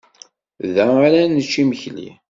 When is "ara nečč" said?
1.05-1.53